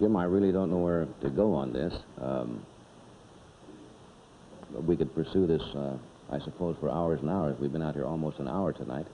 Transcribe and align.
Jim, 0.00 0.16
I 0.16 0.24
really 0.24 0.50
don't 0.50 0.70
know 0.70 0.78
where 0.78 1.06
to 1.20 1.28
go 1.28 1.52
on 1.52 1.74
this. 1.74 1.92
Um, 2.18 2.64
we 4.86 4.96
could 4.96 5.14
pursue 5.14 5.46
this, 5.46 5.60
uh, 5.74 5.98
I 6.30 6.38
suppose, 6.40 6.76
for 6.80 6.90
hours 6.90 7.20
and 7.20 7.28
hours. 7.28 7.58
We've 7.60 7.70
been 7.70 7.82
out 7.82 7.94
here 7.94 8.06
almost 8.06 8.38
an 8.38 8.48
hour 8.48 8.72
tonight. 8.72 9.06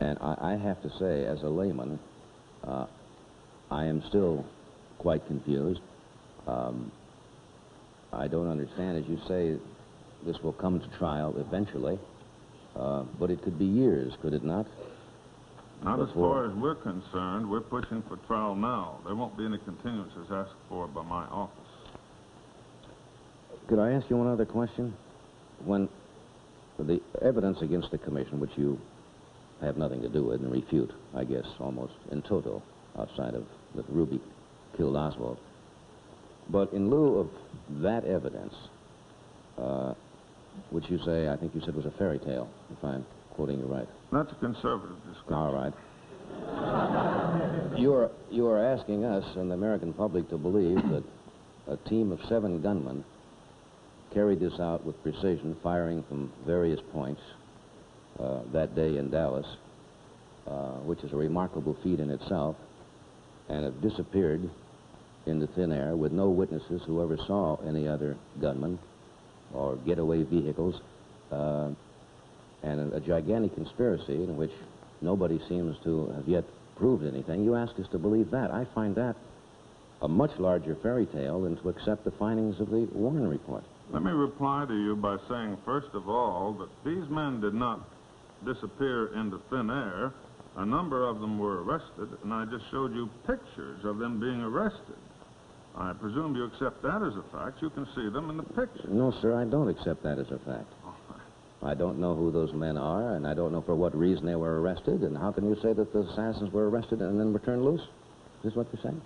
And 0.00 0.18
I, 0.20 0.36
I 0.52 0.56
have 0.56 0.82
to 0.82 0.90
say, 0.98 1.24
as 1.24 1.42
a 1.42 1.48
layman, 1.48 1.98
uh, 2.62 2.84
I 3.70 3.86
am 3.86 4.02
still 4.08 4.44
quite 4.98 5.26
confused. 5.26 5.80
Um, 6.46 6.92
I 8.12 8.28
don't 8.28 8.48
understand, 8.48 8.98
as 8.98 9.08
you 9.08 9.18
say, 9.26 9.56
this 10.26 10.42
will 10.42 10.52
come 10.52 10.78
to 10.78 10.98
trial 10.98 11.34
eventually, 11.38 11.98
uh, 12.76 13.04
but 13.18 13.30
it 13.30 13.42
could 13.42 13.58
be 13.58 13.64
years, 13.64 14.12
could 14.20 14.34
it 14.34 14.44
not? 14.44 14.66
Not 15.82 16.00
as 16.00 16.08
far 16.14 16.46
as 16.46 16.54
we're 16.54 16.76
concerned. 16.76 17.48
We're 17.50 17.60
pushing 17.60 18.02
for 18.08 18.16
trial 18.26 18.54
now. 18.54 19.00
There 19.04 19.14
won't 19.14 19.36
be 19.36 19.44
any 19.44 19.58
continuances 19.58 20.30
asked 20.30 20.54
for 20.68 20.86
by 20.86 21.02
my 21.02 21.24
office. 21.26 21.58
Could 23.68 23.78
I 23.78 23.92
ask 23.92 24.08
you 24.08 24.16
one 24.16 24.26
other 24.26 24.44
question? 24.44 24.94
When 25.64 25.88
the 26.78 27.00
evidence 27.22 27.58
against 27.62 27.90
the 27.90 27.98
commission, 27.98 28.40
which 28.40 28.50
you 28.56 28.78
have 29.60 29.76
nothing 29.76 30.02
to 30.02 30.08
do 30.08 30.24
with 30.24 30.40
and 30.40 30.50
refute, 30.50 30.92
I 31.14 31.24
guess, 31.24 31.46
almost 31.58 31.94
in 32.10 32.22
toto, 32.22 32.62
outside 32.98 33.34
of 33.34 33.44
that 33.74 33.88
Ruby 33.88 34.20
killed 34.76 34.96
Oswald. 34.96 35.38
But 36.50 36.72
in 36.72 36.90
lieu 36.90 37.18
of 37.18 37.30
that 37.82 38.04
evidence, 38.04 38.54
uh, 39.58 39.94
which 40.70 40.84
you 40.88 40.98
say, 41.04 41.28
I 41.28 41.36
think 41.36 41.54
you 41.54 41.62
said 41.64 41.74
was 41.74 41.86
a 41.86 41.90
fairy 41.92 42.18
tale, 42.18 42.48
if 42.70 42.84
I'm 42.84 43.06
quoting 43.34 43.58
you 43.58 43.66
right. 43.66 43.88
That's 44.12 44.30
a 44.32 44.36
conservative 44.36 44.96
description. 45.06 45.34
All 45.34 45.52
right. 45.52 45.72
You 47.76 47.92
are, 47.92 48.10
you 48.30 48.46
are 48.46 48.64
asking 48.64 49.04
us 49.04 49.24
and 49.36 49.50
the 49.50 49.54
American 49.54 49.92
public 49.92 50.30
to 50.30 50.38
believe 50.38 50.76
that 50.76 51.02
a 51.66 51.76
team 51.88 52.12
of 52.12 52.20
seven 52.28 52.62
gunmen 52.62 53.04
carried 54.12 54.38
this 54.38 54.60
out 54.60 54.86
with 54.86 55.02
precision, 55.02 55.56
firing 55.60 56.04
from 56.08 56.32
various 56.46 56.78
points 56.92 57.20
uh, 58.20 58.40
that 58.52 58.76
day 58.76 58.96
in 58.96 59.10
Dallas, 59.10 59.46
uh, 60.46 60.74
which 60.86 61.02
is 61.02 61.12
a 61.12 61.16
remarkable 61.16 61.76
feat 61.82 61.98
in 61.98 62.10
itself, 62.10 62.54
and 63.48 63.64
have 63.64 63.82
disappeared 63.82 64.48
into 65.26 65.48
thin 65.48 65.72
air 65.72 65.96
with 65.96 66.12
no 66.12 66.30
witnesses 66.30 66.80
who 66.86 67.02
ever 67.02 67.16
saw 67.26 67.56
any 67.66 67.88
other 67.88 68.16
gunmen 68.40 68.78
or 69.52 69.74
getaway 69.78 70.22
vehicles, 70.22 70.80
uh, 71.32 71.70
and 72.64 72.92
a, 72.92 72.96
a 72.96 73.00
gigantic 73.00 73.54
conspiracy 73.54 74.14
in 74.14 74.36
which 74.36 74.52
nobody 75.00 75.38
seems 75.48 75.76
to 75.84 76.08
have 76.16 76.26
yet 76.26 76.44
proved 76.76 77.06
anything. 77.06 77.44
You 77.44 77.54
ask 77.54 77.78
us 77.78 77.86
to 77.92 77.98
believe 77.98 78.30
that. 78.30 78.50
I 78.50 78.66
find 78.74 78.94
that 78.96 79.16
a 80.02 80.08
much 80.08 80.32
larger 80.38 80.76
fairy 80.82 81.06
tale 81.06 81.42
than 81.42 81.56
to 81.58 81.68
accept 81.68 82.04
the 82.04 82.10
findings 82.12 82.60
of 82.60 82.70
the 82.70 82.88
Warren 82.92 83.28
report. 83.28 83.64
Let 83.90 84.02
me 84.02 84.10
reply 84.10 84.64
to 84.66 84.74
you 84.74 84.96
by 84.96 85.18
saying, 85.28 85.58
first 85.64 85.88
of 85.94 86.08
all, 86.08 86.52
that 86.54 86.68
these 86.84 87.08
men 87.10 87.40
did 87.40 87.54
not 87.54 87.80
disappear 88.44 89.14
into 89.14 89.40
thin 89.50 89.70
air. 89.70 90.12
A 90.56 90.64
number 90.64 91.06
of 91.06 91.20
them 91.20 91.38
were 91.38 91.62
arrested, 91.62 92.08
and 92.22 92.32
I 92.32 92.44
just 92.46 92.64
showed 92.70 92.94
you 92.94 93.08
pictures 93.26 93.84
of 93.84 93.98
them 93.98 94.20
being 94.20 94.40
arrested. 94.40 94.96
I 95.76 95.92
presume 95.92 96.36
you 96.36 96.44
accept 96.44 96.82
that 96.82 97.02
as 97.02 97.14
a 97.16 97.24
fact. 97.36 97.60
You 97.60 97.70
can 97.70 97.86
see 97.96 98.08
them 98.08 98.30
in 98.30 98.36
the 98.36 98.44
pictures. 98.44 98.86
No, 98.88 99.12
sir, 99.20 99.34
I 99.34 99.44
don't 99.44 99.68
accept 99.68 100.02
that 100.04 100.18
as 100.18 100.30
a 100.30 100.38
fact. 100.38 100.72
I 101.64 101.74
don't 101.74 101.98
know 101.98 102.14
who 102.14 102.30
those 102.30 102.52
men 102.52 102.76
are, 102.76 103.16
and 103.16 103.26
I 103.26 103.32
don't 103.32 103.50
know 103.50 103.62
for 103.62 103.74
what 103.74 103.96
reason 103.96 104.26
they 104.26 104.34
were 104.34 104.60
arrested, 104.60 105.02
and 105.02 105.16
how 105.16 105.32
can 105.32 105.48
you 105.48 105.56
say 105.62 105.72
that 105.72 105.92
the 105.92 106.00
assassins 106.00 106.52
were 106.52 106.68
arrested 106.68 107.00
and 107.00 107.18
then 107.18 107.32
were 107.32 107.38
turned 107.38 107.64
loose? 107.64 107.80
Is 107.80 108.44
this 108.44 108.54
what 108.54 108.66
you're 108.72 108.82
saying? 108.82 109.00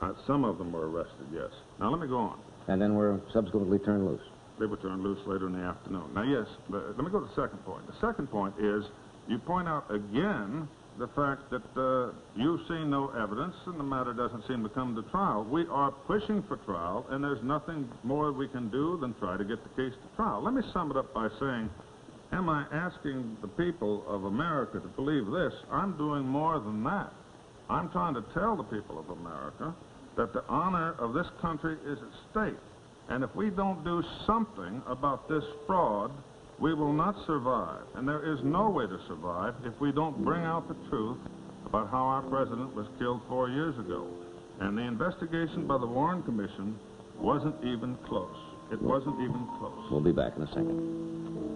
Uh, 0.00 0.12
some 0.26 0.44
of 0.44 0.58
them 0.58 0.72
were 0.72 0.88
arrested, 0.88 1.26
yes. 1.32 1.50
Now, 1.78 1.90
let 1.90 2.00
me 2.00 2.06
go 2.06 2.18
on. 2.18 2.38
And 2.68 2.80
then 2.80 2.94
were 2.94 3.20
subsequently 3.32 3.78
turned 3.78 4.06
loose. 4.06 4.22
They 4.58 4.66
were 4.66 4.78
turned 4.78 5.02
loose 5.02 5.20
later 5.26 5.46
in 5.46 5.52
the 5.52 5.64
afternoon. 5.64 6.14
Now, 6.14 6.22
yes, 6.22 6.46
but 6.70 6.96
let 6.96 7.04
me 7.04 7.10
go 7.10 7.20
to 7.20 7.26
the 7.26 7.42
second 7.42 7.58
point. 7.64 7.86
The 7.86 8.06
second 8.06 8.30
point 8.30 8.54
is 8.58 8.84
you 9.28 9.38
point 9.38 9.68
out 9.68 9.84
again 9.90 10.68
the 10.98 11.08
fact 11.08 11.50
that 11.50 11.62
uh, 11.76 12.12
you've 12.34 12.60
seen 12.68 12.90
no 12.90 13.10
evidence 13.10 13.54
and 13.66 13.78
the 13.78 13.84
matter 13.84 14.14
doesn't 14.14 14.46
seem 14.48 14.62
to 14.62 14.68
come 14.70 14.94
to 14.94 15.02
trial. 15.10 15.44
We 15.44 15.66
are 15.70 15.90
pushing 15.90 16.42
for 16.44 16.56
trial, 16.58 17.06
and 17.10 17.22
there's 17.22 17.42
nothing 17.42 17.88
more 18.02 18.32
we 18.32 18.48
can 18.48 18.70
do 18.70 18.98
than 19.00 19.14
try 19.14 19.36
to 19.36 19.44
get 19.44 19.62
the 19.62 19.68
case 19.70 19.92
to 19.92 20.16
trial. 20.16 20.42
Let 20.42 20.54
me 20.54 20.62
sum 20.72 20.90
it 20.90 20.96
up 20.96 21.12
by 21.12 21.28
saying, 21.38 21.68
am 22.32 22.48
I 22.48 22.64
asking 22.72 23.36
the 23.42 23.48
people 23.48 24.04
of 24.08 24.24
America 24.24 24.80
to 24.80 24.88
believe 24.88 25.26
this? 25.26 25.52
I'm 25.70 25.96
doing 25.96 26.24
more 26.24 26.58
than 26.58 26.82
that. 26.84 27.12
I'm 27.68 27.90
trying 27.90 28.14
to 28.14 28.24
tell 28.32 28.56
the 28.56 28.64
people 28.64 28.98
of 28.98 29.10
America 29.10 29.74
that 30.16 30.32
the 30.32 30.44
honor 30.48 30.94
of 30.98 31.12
this 31.12 31.26
country 31.42 31.76
is 31.86 31.98
at 31.98 32.30
stake. 32.30 32.60
And 33.08 33.22
if 33.22 33.34
we 33.36 33.50
don't 33.50 33.84
do 33.84 34.02
something 34.26 34.82
about 34.86 35.28
this 35.28 35.44
fraud, 35.66 36.10
we 36.58 36.74
will 36.74 36.92
not 36.92 37.14
survive. 37.26 37.82
And 37.94 38.08
there 38.08 38.32
is 38.32 38.40
no 38.42 38.70
way 38.70 38.86
to 38.86 38.98
survive 39.08 39.54
if 39.64 39.78
we 39.80 39.92
don't 39.92 40.24
bring 40.24 40.42
out 40.42 40.68
the 40.68 40.76
truth 40.88 41.18
about 41.66 41.90
how 41.90 42.04
our 42.04 42.22
president 42.22 42.74
was 42.74 42.86
killed 42.98 43.20
four 43.28 43.50
years 43.50 43.78
ago. 43.78 44.06
And 44.60 44.76
the 44.78 44.82
investigation 44.82 45.66
by 45.66 45.78
the 45.78 45.86
Warren 45.86 46.22
Commission 46.22 46.78
wasn't 47.18 47.56
even 47.64 47.96
close. 48.06 48.36
It 48.72 48.80
wasn't 48.80 49.20
even 49.20 49.46
close. 49.58 49.90
We'll 49.90 50.00
be 50.00 50.12
back 50.12 50.36
in 50.36 50.42
a 50.42 50.48
second. 50.48 51.55